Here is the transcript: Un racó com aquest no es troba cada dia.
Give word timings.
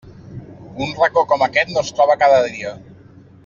Un 0.85 0.95
racó 1.01 1.23
com 1.33 1.45
aquest 1.49 1.71
no 1.77 1.85
es 1.85 1.95
troba 2.01 2.19
cada 2.25 2.41
dia. 2.51 2.77